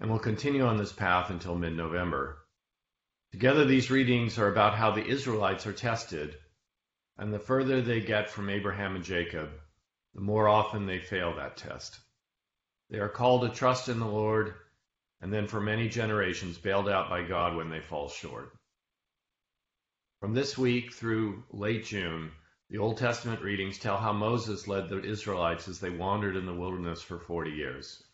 and 0.04 0.10
we'll 0.10 0.20
continue 0.20 0.66
on 0.66 0.76
this 0.76 0.92
path 0.92 1.30
until 1.30 1.54
mid 1.54 1.74
November. 1.74 2.36
Together, 3.32 3.64
these 3.64 3.90
readings 3.90 4.38
are 4.38 4.52
about 4.52 4.74
how 4.74 4.90
the 4.90 5.06
Israelites 5.06 5.66
are 5.66 5.72
tested, 5.72 6.36
and 7.16 7.32
the 7.32 7.38
further 7.38 7.80
they 7.80 8.02
get 8.02 8.28
from 8.28 8.50
Abraham 8.50 8.96
and 8.96 9.04
Jacob, 9.06 9.48
the 10.12 10.20
more 10.20 10.46
often 10.46 10.84
they 10.84 10.98
fail 10.98 11.34
that 11.34 11.56
test. 11.56 11.98
They 12.90 12.98
are 12.98 13.08
called 13.08 13.48
to 13.48 13.48
trust 13.48 13.88
in 13.88 13.98
the 13.98 14.04
Lord, 14.04 14.52
and 15.22 15.32
then 15.32 15.46
for 15.46 15.58
many 15.58 15.88
generations 15.88 16.58
bailed 16.58 16.90
out 16.90 17.08
by 17.08 17.22
God 17.22 17.56
when 17.56 17.70
they 17.70 17.80
fall 17.80 18.10
short. 18.10 18.52
From 20.20 20.34
this 20.34 20.58
week 20.58 20.92
through 20.92 21.44
late 21.50 21.86
June, 21.86 22.30
the 22.68 22.76
Old 22.76 22.98
Testament 22.98 23.40
readings 23.40 23.78
tell 23.78 23.96
how 23.96 24.12
Moses 24.12 24.68
led 24.68 24.90
the 24.90 25.02
Israelites 25.02 25.66
as 25.66 25.80
they 25.80 25.88
wandered 25.88 26.36
in 26.36 26.44
the 26.44 26.52
wilderness 26.52 27.00
for 27.00 27.18
40 27.18 27.52
years. 27.52 28.04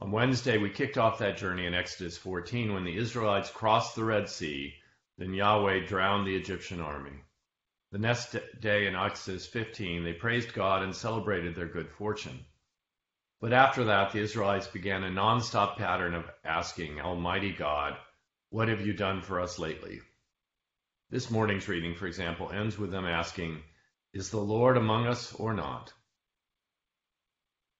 On 0.00 0.12
Wednesday, 0.12 0.58
we 0.58 0.70
kicked 0.70 0.96
off 0.96 1.18
that 1.18 1.38
journey 1.38 1.66
in 1.66 1.74
Exodus 1.74 2.16
14 2.16 2.72
when 2.72 2.84
the 2.84 2.96
Israelites 2.96 3.50
crossed 3.50 3.96
the 3.96 4.04
Red 4.04 4.28
Sea, 4.28 4.74
then 5.16 5.34
Yahweh 5.34 5.86
drowned 5.86 6.24
the 6.24 6.36
Egyptian 6.36 6.80
army. 6.80 7.24
The 7.90 7.98
next 7.98 8.36
day 8.60 8.86
in 8.86 8.94
Exodus 8.94 9.46
15, 9.48 10.04
they 10.04 10.12
praised 10.12 10.54
God 10.54 10.84
and 10.84 10.94
celebrated 10.94 11.56
their 11.56 11.66
good 11.66 11.90
fortune. 11.90 12.46
But 13.40 13.52
after 13.52 13.84
that, 13.84 14.12
the 14.12 14.20
Israelites 14.20 14.68
began 14.68 15.02
a 15.02 15.10
nonstop 15.10 15.76
pattern 15.76 16.14
of 16.14 16.30
asking 16.44 17.00
Almighty 17.00 17.52
God, 17.52 17.96
What 18.50 18.68
have 18.68 18.86
you 18.86 18.92
done 18.92 19.20
for 19.20 19.40
us 19.40 19.58
lately? 19.58 20.00
This 21.10 21.28
morning's 21.28 21.66
reading, 21.66 21.96
for 21.96 22.06
example, 22.06 22.52
ends 22.52 22.78
with 22.78 22.92
them 22.92 23.04
asking, 23.04 23.64
Is 24.12 24.30
the 24.30 24.38
Lord 24.38 24.76
among 24.76 25.08
us 25.08 25.32
or 25.34 25.54
not? 25.54 25.92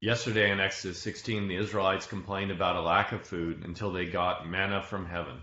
Yesterday 0.00 0.52
in 0.52 0.60
Exodus 0.60 1.02
16, 1.02 1.48
the 1.48 1.56
Israelites 1.56 2.06
complained 2.06 2.52
about 2.52 2.76
a 2.76 2.80
lack 2.80 3.10
of 3.10 3.26
food 3.26 3.64
until 3.64 3.90
they 3.90 4.06
got 4.06 4.48
manna 4.48 4.80
from 4.80 5.04
heaven. 5.04 5.42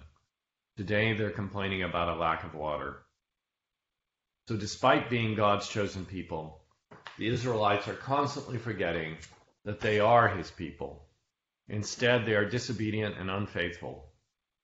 Today 0.78 1.12
they're 1.12 1.30
complaining 1.30 1.84
about 1.84 2.08
a 2.08 2.18
lack 2.18 2.46
of 2.46 2.56
water. 2.56 3.06
So, 4.48 4.56
despite 4.56 5.10
being 5.10 5.36
God's 5.36 5.68
chosen 5.68 6.06
people, 6.06 6.62
the 7.18 7.28
Israelites 7.28 7.90
are 7.90 7.96
constantly 7.96 8.58
forgetting 8.58 9.18
that 9.66 9.82
they 9.82 10.00
are 10.00 10.30
his 10.30 10.52
people. 10.52 11.10
Instead, 11.68 12.26
they 12.26 12.36
are 12.36 12.50
disobedient 12.50 13.18
and 13.18 13.30
unfaithful. 13.30 14.14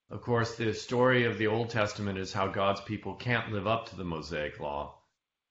Of 0.10 0.22
course, 0.22 0.56
the 0.56 0.74
story 0.74 1.26
of 1.26 1.38
the 1.38 1.48
Old 1.48 1.70
Testament 1.70 2.18
is 2.18 2.32
how 2.32 2.48
God's 2.48 2.80
people 2.80 3.16
can't 3.16 3.52
live 3.52 3.68
up 3.68 3.90
to 3.90 3.98
the 3.98 4.06
Mosaic 4.06 4.58
Law, 4.58 5.02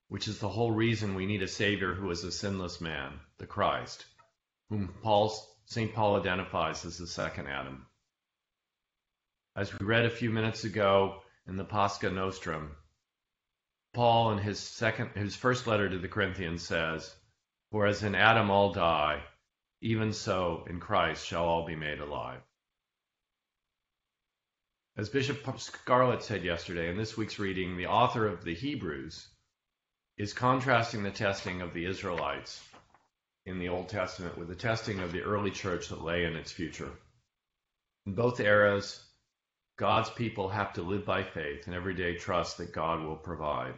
which 0.09 0.29
is 0.29 0.39
the 0.39 0.49
whole 0.49 0.73
reason 0.73 1.15
we 1.15 1.27
need 1.27 1.43
a 1.43 1.49
Savior 1.49 1.93
who 1.93 2.11
is 2.11 2.25
a 2.25 2.33
sinless 2.33 2.81
man, 2.81 3.21
the 3.37 3.47
Christ, 3.47 4.07
whom 4.71 4.95
St. 5.67 5.93
Paul 5.95 6.17
identifies 6.17 6.85
as 6.85 6.97
the 6.97 7.07
second 7.07 7.49
Adam. 7.49 7.87
As 9.57 9.77
we 9.77 9.85
read 9.85 10.07
a 10.07 10.11
few 10.11 10.31
minutes 10.31 10.63
ago 10.65 11.23
in 11.47 11.57
the 11.57 11.65
Pascha 11.65 12.09
Nostrum, 12.11 12.77
Paul 13.93 14.33
in 14.33 14.39
his 14.39 14.61
second 14.61 15.11
his 15.17 15.35
first 15.35 15.67
letter 15.67 15.89
to 15.89 15.99
the 15.99 16.09
Corinthians 16.09 16.63
says, 16.63 17.13
For 17.73 17.87
as 17.87 18.05
in 18.05 18.15
Adam 18.15 18.49
all 18.49 18.73
die, 18.73 19.25
even 19.81 20.13
so 20.13 20.65
in 20.69 20.79
Christ 20.79 21.27
shall 21.27 21.45
all 21.45 21.67
be 21.67 21.75
made 21.75 21.99
alive. 21.99 22.41
As 24.97 25.09
Bishop 25.09 25.45
Scarlett 25.59 26.23
said 26.23 26.45
yesterday 26.45 26.89
in 26.89 26.97
this 26.97 27.17
week's 27.17 27.41
reading, 27.41 27.77
the 27.77 27.87
author 27.87 28.29
of 28.29 28.45
the 28.45 28.55
Hebrews 28.55 29.27
is 30.17 30.33
contrasting 30.33 31.03
the 31.03 31.11
testing 31.11 31.61
of 31.61 31.75
the 31.75 31.87
Israelites 31.87 32.63
in 33.47 33.59
the 33.59 33.69
Old 33.69 33.89
Testament 33.89 34.37
with 34.37 34.49
the 34.49 34.55
testing 34.55 35.01
of 35.01 35.13
the 35.13 35.23
early 35.23 35.51
church 35.51 35.89
that 35.89 36.03
lay 36.03 36.25
in 36.25 36.37
its 36.37 36.53
future. 36.53 36.93
In 38.07 38.15
both 38.15 38.41
eras, 38.41 39.03
God's 39.79 40.11
people 40.11 40.49
have 40.49 40.75
to 40.75 40.83
live 40.83 41.07
by 41.07 41.23
faith 41.23 41.67
and 41.67 41.75
everyday 41.75 42.17
trust 42.17 42.59
that 42.59 42.73
God 42.73 43.03
will 43.03 43.17
provide. 43.17 43.75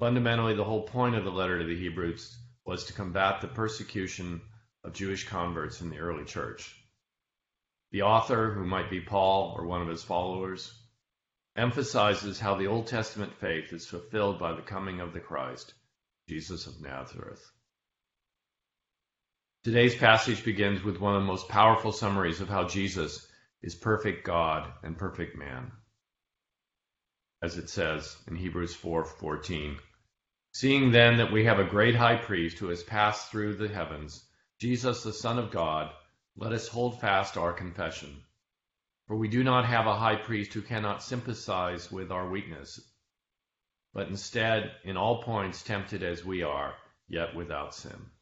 Fundamentally, 0.00 0.54
the 0.54 0.64
whole 0.64 0.82
point 0.82 1.14
of 1.14 1.24
the 1.24 1.30
letter 1.30 1.58
to 1.58 1.64
the 1.64 1.78
Hebrews 1.78 2.36
was 2.64 2.84
to 2.84 2.92
combat 2.92 3.40
the 3.40 3.48
persecution 3.48 4.40
of 4.84 4.92
Jewish 4.92 5.26
converts 5.26 5.80
in 5.80 5.90
the 5.90 5.98
early 5.98 6.24
church. 6.24 6.74
The 7.90 8.02
author, 8.02 8.52
who 8.52 8.66
might 8.66 8.90
be 8.90 9.00
Paul 9.00 9.54
or 9.56 9.66
one 9.66 9.80
of 9.80 9.88
his 9.88 10.04
followers, 10.04 10.72
emphasizes 11.56 12.38
how 12.38 12.54
the 12.54 12.66
Old 12.66 12.86
Testament 12.86 13.34
faith 13.40 13.72
is 13.72 13.86
fulfilled 13.86 14.38
by 14.38 14.52
the 14.52 14.62
coming 14.62 15.00
of 15.00 15.12
the 15.12 15.20
Christ, 15.20 15.74
Jesus 16.28 16.66
of 16.66 16.80
Nazareth. 16.80 17.44
Today's 19.64 19.96
passage 19.96 20.44
begins 20.44 20.84
with 20.84 21.00
one 21.00 21.16
of 21.16 21.22
the 21.22 21.26
most 21.26 21.48
powerful 21.48 21.90
summaries 21.90 22.40
of 22.40 22.48
how 22.48 22.68
Jesus 22.68 23.26
is 23.60 23.74
perfect 23.74 24.24
God 24.24 24.72
and 24.84 24.96
perfect 24.96 25.36
man. 25.36 25.72
As 27.42 27.58
it 27.58 27.68
says 27.68 28.16
in 28.28 28.36
Hebrews 28.36 28.76
4:14, 28.76 29.80
seeing 30.52 30.92
then 30.92 31.16
that 31.16 31.32
we 31.32 31.44
have 31.44 31.58
a 31.58 31.64
great 31.64 31.96
high 31.96 32.16
priest 32.16 32.60
who 32.60 32.68
has 32.68 32.84
passed 32.84 33.32
through 33.32 33.56
the 33.56 33.66
heavens, 33.66 34.24
Jesus 34.60 35.02
the 35.02 35.12
Son 35.12 35.40
of 35.40 35.50
God, 35.50 35.92
let 36.36 36.52
us 36.52 36.68
hold 36.68 37.00
fast 37.00 37.36
our 37.36 37.52
confession. 37.52 38.22
For 39.08 39.16
we 39.16 39.26
do 39.26 39.42
not 39.42 39.64
have 39.64 39.88
a 39.88 39.98
high 39.98 40.16
priest 40.16 40.54
who 40.54 40.62
cannot 40.62 41.02
sympathize 41.02 41.90
with 41.90 42.12
our 42.12 42.30
weakness, 42.30 42.80
but 43.92 44.06
instead 44.06 44.76
in 44.84 44.96
all 44.96 45.24
points 45.24 45.64
tempted 45.64 46.04
as 46.04 46.24
we 46.24 46.44
are, 46.44 46.76
yet 47.08 47.34
without 47.34 47.74
sin. 47.74 48.12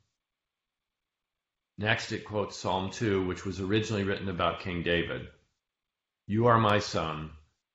Next, 1.78 2.12
it 2.12 2.24
quotes 2.24 2.56
Psalm 2.56 2.90
2, 2.90 3.26
which 3.26 3.44
was 3.44 3.60
originally 3.60 4.04
written 4.04 4.28
about 4.28 4.60
King 4.60 4.82
David. 4.82 5.28
You 6.26 6.46
are 6.46 6.58
my 6.58 6.78
son. 6.78 7.30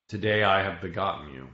Today 0.09 0.43
I 0.43 0.63
have 0.63 0.81
begotten 0.81 1.33
you. 1.33 1.47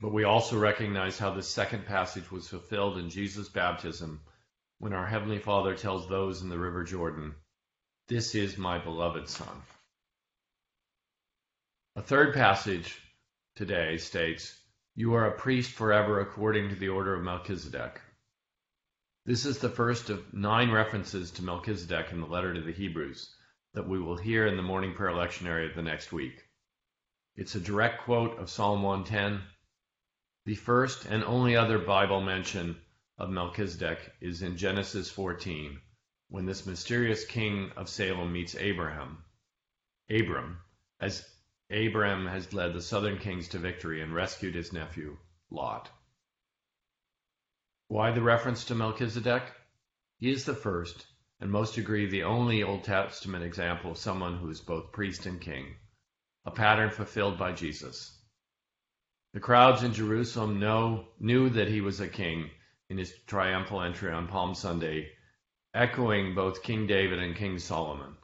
But 0.00 0.12
we 0.12 0.24
also 0.24 0.58
recognize 0.58 1.18
how 1.18 1.30
this 1.32 1.48
second 1.48 1.86
passage 1.86 2.30
was 2.30 2.48
fulfilled 2.48 2.98
in 2.98 3.10
Jesus' 3.10 3.48
baptism 3.48 4.20
when 4.78 4.92
our 4.92 5.06
Heavenly 5.06 5.38
Father 5.38 5.76
tells 5.76 6.08
those 6.08 6.42
in 6.42 6.48
the 6.48 6.58
River 6.58 6.82
Jordan, 6.82 7.34
This 8.08 8.34
is 8.34 8.58
my 8.58 8.78
beloved 8.78 9.28
Son. 9.28 9.62
A 11.96 12.02
third 12.02 12.34
passage 12.34 13.00
today 13.54 13.98
states, 13.98 14.58
You 14.96 15.14
are 15.14 15.28
a 15.28 15.38
priest 15.38 15.70
forever 15.70 16.18
according 16.18 16.70
to 16.70 16.74
the 16.74 16.88
order 16.88 17.14
of 17.14 17.22
Melchizedek. 17.22 18.00
This 19.26 19.46
is 19.46 19.58
the 19.58 19.70
first 19.70 20.10
of 20.10 20.34
nine 20.34 20.70
references 20.70 21.30
to 21.30 21.42
Melchizedek 21.42 22.12
in 22.12 22.20
the 22.20 22.26
letter 22.26 22.52
to 22.52 22.60
the 22.60 22.72
Hebrews 22.72 23.34
that 23.72 23.88
we 23.88 23.98
will 23.98 24.18
hear 24.18 24.46
in 24.46 24.58
the 24.58 24.62
morning 24.62 24.92
prayer 24.92 25.12
lectionary 25.12 25.66
of 25.66 25.74
the 25.74 25.80
next 25.80 26.12
week. 26.12 26.42
It's 27.34 27.54
a 27.54 27.60
direct 27.60 28.02
quote 28.02 28.38
of 28.38 28.50
Psalm 28.50 28.82
110. 28.82 29.42
The 30.44 30.54
first 30.56 31.06
and 31.06 31.24
only 31.24 31.56
other 31.56 31.78
Bible 31.78 32.20
mention 32.20 32.76
of 33.16 33.30
Melchizedek 33.30 34.12
is 34.20 34.42
in 34.42 34.58
Genesis 34.58 35.08
14, 35.08 35.80
when 36.28 36.44
this 36.44 36.66
mysterious 36.66 37.24
king 37.24 37.70
of 37.78 37.88
Salem 37.88 38.30
meets 38.30 38.54
Abraham. 38.56 39.24
Abram, 40.10 40.58
as 41.00 41.26
Abraham 41.70 42.26
has 42.26 42.52
led 42.52 42.74
the 42.74 42.82
southern 42.82 43.18
kings 43.18 43.48
to 43.48 43.58
victory 43.58 44.02
and 44.02 44.14
rescued 44.14 44.54
his 44.54 44.70
nephew, 44.70 45.16
Lot. 45.48 45.90
Why 47.88 48.12
the 48.12 48.22
reference 48.22 48.64
to 48.64 48.74
Melchizedek? 48.74 49.42
He 50.18 50.30
is 50.30 50.46
the 50.46 50.54
first, 50.54 51.06
and 51.38 51.50
most 51.50 51.76
agree 51.76 52.06
the 52.06 52.22
only 52.22 52.62
Old 52.62 52.84
Testament 52.84 53.44
example 53.44 53.90
of 53.90 53.98
someone 53.98 54.38
who 54.38 54.48
is 54.48 54.62
both 54.62 54.92
priest 54.92 55.26
and 55.26 55.38
king, 55.38 55.76
a 56.46 56.50
pattern 56.50 56.90
fulfilled 56.90 57.38
by 57.38 57.52
Jesus. 57.52 58.18
The 59.34 59.40
crowds 59.40 59.82
in 59.82 59.92
Jerusalem 59.92 60.58
know, 60.58 61.08
knew 61.20 61.50
that 61.50 61.68
he 61.68 61.82
was 61.82 62.00
a 62.00 62.08
king 62.08 62.50
in 62.88 62.96
his 62.96 63.14
triumphal 63.26 63.82
entry 63.82 64.10
on 64.10 64.28
Palm 64.28 64.54
Sunday, 64.54 65.12
echoing 65.74 66.34
both 66.34 66.62
King 66.62 66.86
David 66.86 67.18
and 67.18 67.36
King 67.36 67.58
Solomon. 67.58 68.16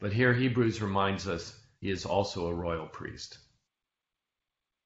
But 0.00 0.14
here 0.14 0.32
Hebrews 0.32 0.80
reminds 0.80 1.28
us 1.28 1.60
he 1.80 1.90
is 1.90 2.06
also 2.06 2.46
a 2.46 2.54
royal 2.54 2.86
priest. 2.86 3.38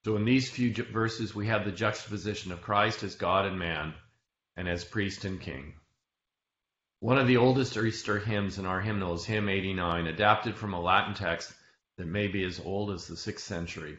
So 0.04 0.16
in 0.16 0.24
these 0.24 0.50
few 0.50 0.72
verses, 0.74 1.34
we 1.34 1.46
have 1.46 1.64
the 1.64 1.70
juxtaposition 1.70 2.50
of 2.50 2.60
Christ 2.60 3.04
as 3.04 3.14
God 3.14 3.46
and 3.46 3.58
man, 3.58 3.94
and 4.56 4.68
as 4.68 4.84
priest 4.84 5.24
and 5.24 5.40
king. 5.40 5.74
One 6.98 7.18
of 7.18 7.28
the 7.28 7.36
oldest 7.36 7.76
Easter 7.76 8.18
hymns 8.18 8.58
in 8.58 8.66
our 8.66 8.80
hymnal 8.80 9.14
is 9.14 9.24
hymn 9.24 9.48
89, 9.48 10.06
adapted 10.08 10.56
from 10.56 10.74
a 10.74 10.80
Latin 10.80 11.14
text 11.14 11.54
that 11.98 12.06
may 12.06 12.26
be 12.26 12.44
as 12.44 12.58
old 12.58 12.90
as 12.90 13.06
the 13.06 13.14
6th 13.14 13.40
century. 13.40 13.98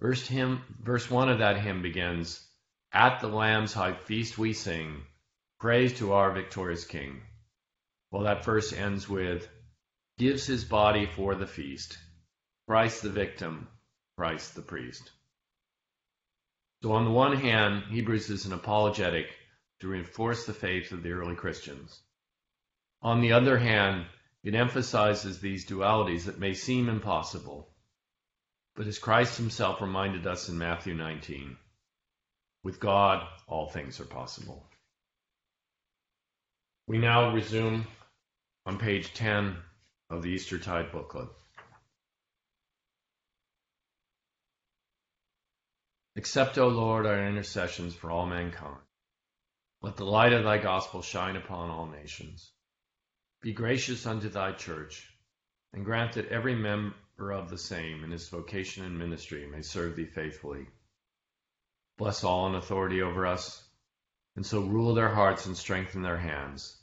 Verse, 0.00 0.26
hymn, 0.26 0.62
verse 0.80 1.10
1 1.10 1.28
of 1.28 1.38
that 1.40 1.60
hymn 1.60 1.82
begins, 1.82 2.46
At 2.90 3.20
the 3.20 3.28
Lamb's 3.28 3.74
high 3.74 3.92
feast 3.92 4.38
we 4.38 4.54
sing, 4.54 5.02
praise 5.58 5.98
to 5.98 6.12
our 6.14 6.32
victorious 6.32 6.86
King. 6.86 7.20
Well, 8.10 8.22
that 8.22 8.46
verse 8.46 8.72
ends 8.72 9.08
with, 9.08 9.46
gives 10.16 10.46
his 10.46 10.64
body 10.64 11.04
for 11.04 11.34
the 11.34 11.46
feast, 11.46 11.98
Christ 12.66 13.02
the 13.02 13.10
victim, 13.10 13.68
Christ 14.20 14.54
the 14.54 14.60
priest. 14.60 15.10
So, 16.82 16.92
on 16.92 17.06
the 17.06 17.10
one 17.10 17.34
hand, 17.38 17.84
Hebrews 17.84 18.28
is 18.28 18.44
an 18.44 18.52
apologetic 18.52 19.28
to 19.80 19.88
reinforce 19.88 20.44
the 20.44 20.52
faith 20.52 20.92
of 20.92 21.02
the 21.02 21.12
early 21.12 21.34
Christians. 21.34 21.98
On 23.00 23.22
the 23.22 23.32
other 23.32 23.56
hand, 23.56 24.04
it 24.44 24.54
emphasizes 24.54 25.40
these 25.40 25.66
dualities 25.66 26.26
that 26.26 26.38
may 26.38 26.52
seem 26.52 26.90
impossible. 26.90 27.70
But 28.76 28.86
as 28.86 28.98
Christ 28.98 29.38
himself 29.38 29.80
reminded 29.80 30.26
us 30.26 30.50
in 30.50 30.58
Matthew 30.58 30.92
19, 30.92 31.56
with 32.62 32.78
God, 32.78 33.26
all 33.46 33.70
things 33.70 34.00
are 34.00 34.04
possible. 34.20 34.68
We 36.86 36.98
now 36.98 37.32
resume 37.32 37.86
on 38.66 38.76
page 38.76 39.14
10 39.14 39.56
of 40.10 40.22
the 40.22 40.28
Eastertide 40.28 40.92
booklet. 40.92 41.30
Accept, 46.16 46.58
O 46.58 46.66
Lord, 46.66 47.06
our 47.06 47.24
intercessions 47.28 47.94
for 47.94 48.10
all 48.10 48.26
mankind. 48.26 48.80
Let 49.80 49.96
the 49.96 50.04
light 50.04 50.32
of 50.32 50.42
thy 50.42 50.58
gospel 50.58 51.02
shine 51.02 51.36
upon 51.36 51.70
all 51.70 51.86
nations. 51.86 52.50
Be 53.40 53.52
gracious 53.52 54.06
unto 54.06 54.28
thy 54.28 54.52
church, 54.52 55.08
and 55.72 55.84
grant 55.84 56.14
that 56.14 56.26
every 56.26 56.56
member 56.56 57.30
of 57.30 57.48
the 57.48 57.56
same 57.56 58.02
in 58.02 58.10
his 58.10 58.28
vocation 58.28 58.84
and 58.84 58.98
ministry 58.98 59.46
may 59.46 59.62
serve 59.62 59.94
thee 59.94 60.04
faithfully. 60.04 60.66
Bless 61.96 62.24
all 62.24 62.48
in 62.48 62.56
authority 62.56 63.02
over 63.02 63.24
us, 63.24 63.62
and 64.34 64.44
so 64.44 64.62
rule 64.62 64.94
their 64.94 65.14
hearts 65.14 65.46
and 65.46 65.56
strengthen 65.56 66.02
their 66.02 66.18
hands, 66.18 66.76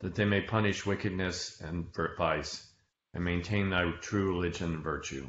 that 0.00 0.14
they 0.14 0.24
may 0.24 0.40
punish 0.40 0.86
wickedness 0.86 1.60
and 1.60 1.94
vice, 2.16 2.66
and 3.12 3.24
maintain 3.24 3.68
thy 3.68 3.90
true 4.00 4.32
religion 4.32 4.72
and 4.72 4.82
virtue 4.82 5.28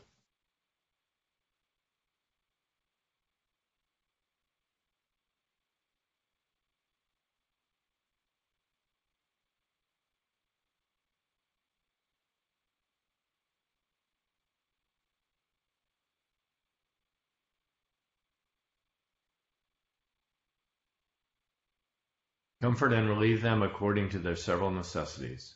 Comfort 22.61 22.93
and 22.93 23.09
relieve 23.09 23.41
them 23.41 23.63
according 23.63 24.09
to 24.09 24.19
their 24.19 24.35
several 24.35 24.69
necessities. 24.69 25.55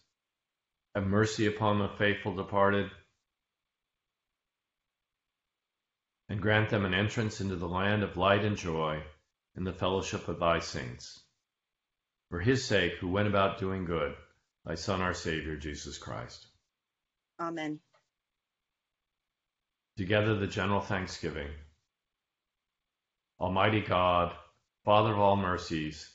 Have 0.95 1.05
mercy 1.05 1.45
upon 1.45 1.77
the 1.77 1.87
faithful 1.87 2.35
departed, 2.35 2.89
and 6.29 6.41
grant 6.41 6.71
them 6.71 6.83
an 6.83 6.95
entrance 6.95 7.41
into 7.41 7.55
the 7.57 7.67
land 7.67 8.01
of 8.01 8.17
light 8.17 8.43
and 8.43 8.57
joy 8.57 9.03
in 9.55 9.63
the 9.63 9.73
fellowship 9.73 10.27
of 10.27 10.39
thy 10.39 10.59
saints. 10.59 11.21
For 12.31 12.39
his 12.39 12.65
sake, 12.65 12.93
who 12.99 13.09
went 13.09 13.27
about 13.27 13.59
doing 13.59 13.85
good, 13.85 14.15
thy 14.65 14.73
Son, 14.73 15.01
our 15.01 15.13
Savior, 15.13 15.57
Jesus 15.57 15.99
Christ. 15.99 16.47
Amen. 17.39 17.79
Together 19.97 20.35
the 20.35 20.47
general 20.47 20.81
thanksgiving. 20.81 21.49
Almighty 23.39 23.81
God, 23.81 24.35
Father 24.85 25.13
of 25.13 25.19
all 25.19 25.35
mercies, 25.35 26.14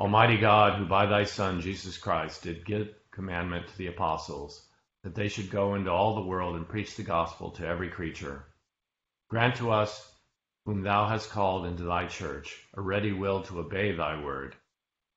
Almighty 0.00 0.38
God, 0.38 0.78
who 0.78 0.86
by 0.86 1.06
thy 1.06 1.24
Son 1.24 1.60
Jesus 1.60 1.98
Christ 1.98 2.42
did 2.42 2.64
give 2.64 2.94
commandment 3.12 3.68
to 3.68 3.78
the 3.78 3.88
apostles 3.88 4.66
that 5.04 5.14
they 5.14 5.28
should 5.28 5.50
go 5.50 5.74
into 5.74 5.90
all 5.90 6.14
the 6.14 6.26
world 6.26 6.56
and 6.56 6.68
preach 6.68 6.96
the 6.96 7.02
gospel 7.02 7.50
to 7.52 7.66
every 7.66 7.90
creature, 7.90 8.44
grant 9.28 9.56
to 9.56 9.70
us, 9.70 10.10
whom 10.64 10.82
thou 10.82 11.06
hast 11.06 11.30
called 11.30 11.66
into 11.66 11.84
thy 11.84 12.06
church, 12.06 12.66
a 12.74 12.80
ready 12.80 13.12
will 13.12 13.42
to 13.42 13.60
obey 13.60 13.92
thy 13.92 14.22
word 14.22 14.56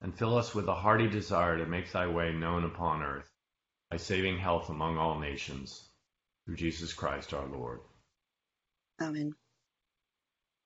and 0.03 0.13
fill 0.13 0.37
us 0.37 0.53
with 0.53 0.67
a 0.67 0.75
hearty 0.75 1.07
desire 1.07 1.57
to 1.57 1.65
make 1.65 1.89
thy 1.91 2.05
way 2.05 2.33
known 2.33 2.65
upon 2.65 3.01
earth, 3.01 3.31
by 3.89 3.95
saving 3.95 4.37
health 4.37 4.69
among 4.69 4.97
all 4.97 5.17
nations, 5.17 5.89
through 6.45 6.57
Jesus 6.57 6.91
Christ 6.91 7.33
our 7.33 7.47
Lord. 7.47 7.79
Amen. 9.01 9.33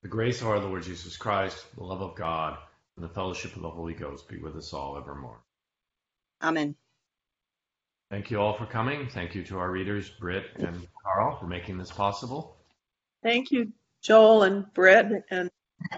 The 0.01 0.09
grace 0.09 0.41
of 0.41 0.47
our 0.47 0.59
Lord 0.59 0.81
Jesus 0.83 1.17
Christ, 1.17 1.63
the 1.75 1.83
love 1.83 2.01
of 2.01 2.15
God, 2.15 2.57
and 2.97 3.05
the 3.05 3.13
fellowship 3.13 3.55
of 3.55 3.61
the 3.61 3.69
Holy 3.69 3.93
Ghost 3.93 4.27
be 4.27 4.37
with 4.39 4.55
us 4.55 4.73
all 4.73 4.97
evermore. 4.97 5.39
Amen. 6.41 6.75
Thank 8.09 8.31
you 8.31 8.39
all 8.39 8.57
for 8.57 8.65
coming. 8.65 9.07
Thank 9.07 9.35
you 9.35 9.43
to 9.45 9.59
our 9.59 9.69
readers, 9.69 10.09
Britt 10.09 10.45
and 10.57 10.87
Carl, 11.03 11.37
for 11.39 11.45
making 11.45 11.77
this 11.77 11.91
possible. 11.91 12.57
Thank 13.21 13.51
you, 13.51 13.71
Joel 14.01 14.43
and 14.43 14.65
Britt 14.73 15.07
and 15.29 15.49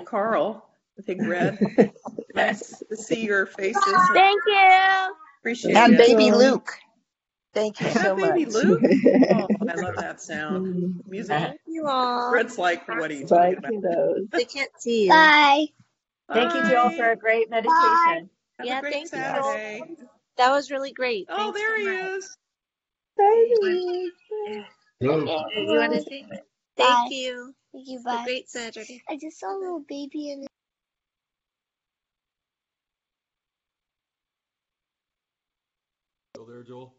Carl. 0.05 0.65
I 0.97 1.01
think 1.03 1.27
Red. 1.27 1.57
nice 2.35 2.79
to 2.89 2.97
see 2.97 3.25
your 3.25 3.45
faces. 3.45 4.09
Thank 4.13 4.41
you. 4.45 5.15
Appreciate 5.41 5.75
And 5.75 5.93
it. 5.93 6.09
And 6.09 6.17
baby 6.17 6.31
Luke. 6.31 6.73
Thank 7.53 7.79
you 7.79 7.87
Is 7.87 7.93
that 7.95 8.03
so 8.03 8.15
baby 8.15 8.45
much. 8.45 8.53
Luke? 8.53 8.81
Oh, 9.31 9.47
I 9.69 9.75
love 9.75 9.95
that 9.97 10.21
sound. 10.21 11.03
Music. 11.07 11.37
Thank 11.37 11.59
you 11.67 11.87
all. 11.87 12.31
Red's 12.31 12.57
like, 12.57 12.87
what 12.87 13.11
are 13.11 13.13
you 13.13 13.25
Bye, 13.27 13.53
talking 13.55 13.83
about? 13.83 14.31
They 14.31 14.45
can't 14.45 14.71
see 14.79 15.03
you. 15.05 15.09
Bye. 15.09 15.67
Thank 16.33 16.53
you, 16.53 16.61
Joel, 16.63 16.91
for 16.91 17.11
a 17.11 17.15
great 17.17 17.49
meditation. 17.49 18.29
Have 18.59 18.67
Yeah, 18.67 18.77
a 18.77 18.81
great 18.81 18.93
thank 18.93 19.13
you, 19.13 19.21
That 20.37 20.51
was 20.51 20.71
really 20.71 20.93
great. 20.93 21.27
Oh, 21.29 21.37
Thanks 21.37 21.59
there 21.59 21.77
so 21.77 21.83
he 21.83 21.83
much. 21.83 22.11
is. 22.17 22.37
Bye. 23.17 24.11
Hello. 25.01 25.25
You 25.67 25.79
want 25.79 25.93
to 25.93 26.01
say? 26.01 26.23
Bye. 26.29 26.37
Thank 26.77 27.11
you. 27.11 27.53
Thank 27.73 27.87
you. 27.87 27.97
Have 27.99 28.05
a 28.07 28.17
Bye. 28.17 28.23
great 28.25 28.49
Saturday. 28.49 29.01
I 29.09 29.17
just 29.21 29.39
saw 29.39 29.55
a 29.55 29.59
little 29.59 29.83
baby 29.87 30.31
in 30.31 30.47
Still 36.35 36.45
there, 36.45 36.63
Joel? 36.63 36.95